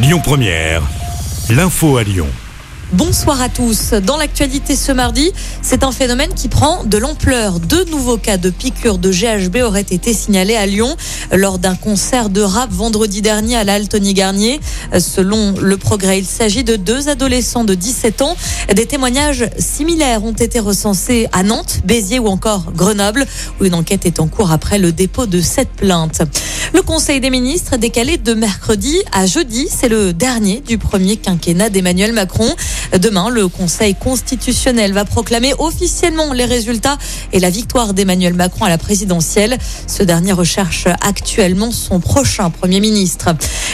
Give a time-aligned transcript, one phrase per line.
[0.00, 0.82] Lyon Première,
[1.50, 2.28] l'info à Lyon.
[2.92, 3.90] Bonsoir à tous.
[3.92, 7.58] Dans l'actualité ce mardi, c'est un phénomène qui prend de l'ampleur.
[7.58, 10.96] Deux nouveaux cas de piqûres de GHB auraient été signalés à Lyon
[11.32, 14.60] lors d'un concert de rap vendredi dernier à l'Altony Garnier.
[15.00, 18.36] Selon le progrès, il s'agit de deux adolescents de 17 ans.
[18.72, 23.26] Des témoignages similaires ont été recensés à Nantes, Béziers ou encore Grenoble,
[23.60, 26.22] où une enquête est en cours après le dépôt de cette plainte.
[26.74, 29.68] Le Conseil des ministres décalé de mercredi à jeudi.
[29.70, 32.54] C'est le dernier du premier quinquennat d'Emmanuel Macron.
[32.98, 36.98] Demain, le Conseil constitutionnel va proclamer officiellement les résultats
[37.32, 39.56] et la victoire d'Emmanuel Macron à la présidentielle.
[39.86, 43.30] Ce dernier recherche actuellement son prochain Premier ministre.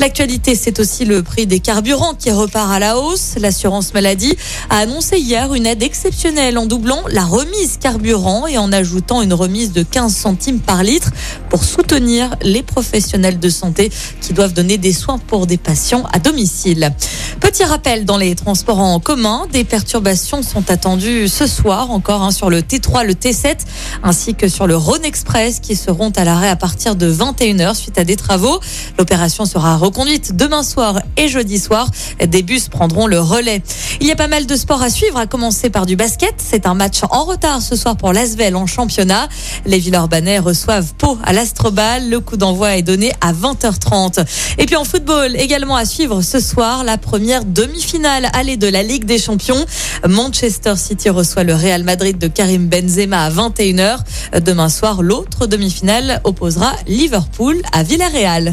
[0.00, 3.34] L'actualité, c'est aussi le prix des carburants qui repart à la hausse.
[3.40, 4.36] L'assurance maladie
[4.70, 9.32] a annoncé hier une aide exceptionnelle en doublant la remise carburant et en ajoutant une
[9.32, 11.10] remise de 15 centimes par litre
[11.50, 13.90] pour soutenir les professionnels de santé
[14.20, 16.92] qui doivent donner des soins pour des patients à domicile.
[17.40, 22.30] Petit rappel dans les transports en commun, des perturbations sont attendues ce soir encore hein,
[22.30, 23.56] sur le T3, le T7
[24.02, 27.98] ainsi que sur le Rhône Express qui seront à l'arrêt à partir de 21h suite
[27.98, 28.60] à des travaux.
[28.98, 31.90] L'opération sera reconduite demain soir et jeudi soir.
[32.20, 33.62] Des bus prendront le relais.
[34.00, 36.34] Il y a pas mal de sports à suivre, à commencer par du basket.
[36.36, 39.28] C'est un match en retard ce soir pour l'Asvel en championnat.
[39.64, 42.10] Les Villeurbanais reçoivent Pau à l'Astrobal.
[42.10, 44.26] Le coup d'envoi est donné à 20h30.
[44.58, 48.82] Et puis en football, également à suivre ce soir, la première demi-finale allée de la
[48.82, 49.64] Ligue des Champions.
[50.06, 54.00] Manchester City reçoit le Real Madrid de Karim Benzema à 21h.
[54.44, 58.52] Demain soir, l'autre demi-finale opposera Liverpool à Villarreal.